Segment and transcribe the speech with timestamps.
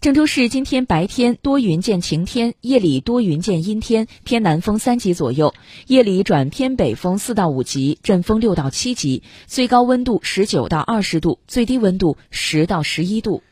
[0.00, 5.52] 郑州市今天白天多云见晴天夜里多云见阴天偏南风三级左右
[5.88, 13.42] 夜里转偏北风四到五级阵风六到七级最高温度十九到二十度最低温度十到十一度。